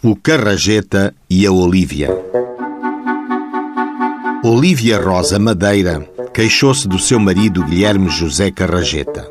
[0.00, 2.08] O Carrajeta e a Olívia.
[4.44, 9.28] Olívia Rosa Madeira queixou-se do seu marido Guilherme José Carrajeta.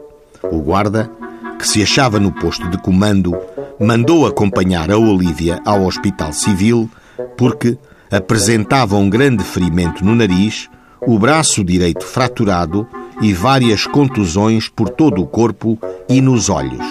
[0.51, 1.09] O guarda,
[1.57, 3.33] que se achava no posto de comando,
[3.79, 6.89] mandou acompanhar a Olívia ao Hospital Civil
[7.37, 7.77] porque
[8.11, 10.69] apresentava um grande ferimento no nariz,
[11.01, 12.85] o braço direito fraturado
[13.21, 15.79] e várias contusões por todo o corpo
[16.09, 16.85] e nos olhos.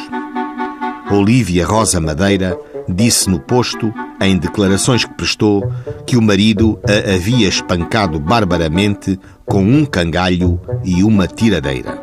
[1.11, 2.59] Olívia Rosa Madeira
[2.89, 5.71] disse no posto, em declarações que prestou,
[6.07, 12.01] que o marido a havia espancado barbaramente com um cangalho e uma tiradeira.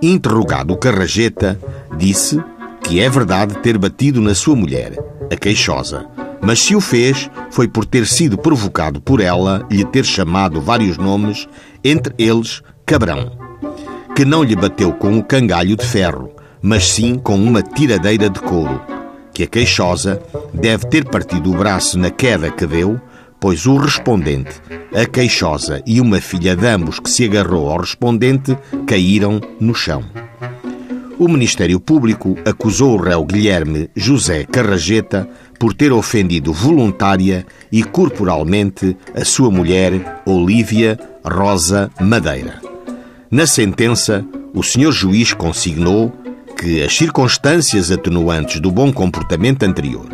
[0.00, 1.58] Interrogado o Carrajeta,
[1.96, 2.42] disse
[2.82, 4.92] que é verdade ter batido na sua mulher,
[5.30, 6.06] a queixosa,
[6.40, 10.96] mas se o fez foi por ter sido provocado por ela lhe ter chamado vários
[10.96, 11.48] nomes,
[11.84, 13.32] entre eles cabrão,
[14.14, 16.30] que não lhe bateu com o cangalho de ferro,
[16.62, 18.80] mas sim com uma tiradeira de couro,
[19.38, 20.20] que a queixosa
[20.52, 23.00] deve ter partido o braço na queda que deu,
[23.38, 24.50] pois o respondente,
[24.92, 30.02] a queixosa e uma filha de ambos que se agarrou ao respondente caíram no chão.
[31.20, 38.96] O Ministério Público acusou o réu Guilherme José Carrajeta por ter ofendido voluntária e corporalmente
[39.14, 42.60] a sua mulher Olívia Rosa Madeira.
[43.30, 46.12] Na sentença, o senhor juiz consignou
[46.58, 50.06] que as circunstâncias atenuantes do bom comportamento anterior,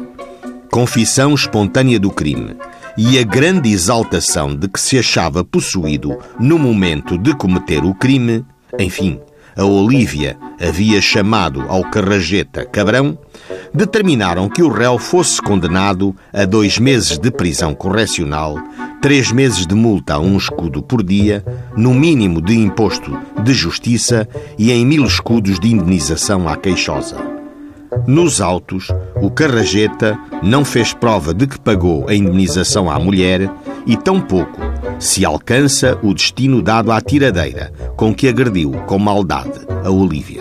[0.71, 2.55] confissão espontânea do crime
[2.99, 8.45] e a grande exaltação de que se achava possuído no momento de cometer o crime,
[8.79, 9.19] enfim,
[9.57, 13.17] a Olívia havia chamado ao Carrajeta cabrão,
[13.73, 18.59] determinaram que o réu fosse condenado a dois meses de prisão correcional,
[19.05, 21.45] três meses de multa a um escudo por dia,
[21.77, 27.19] no mínimo de imposto de justiça e em mil escudos de indenização à queixosa.
[28.07, 28.89] Nos autos,
[29.21, 33.53] o Carrajeta não fez prova de que pagou a indenização à mulher
[33.87, 34.59] e tampouco
[34.99, 40.41] se alcança o destino dado à tiradeira com que agrediu com maldade a Olívia.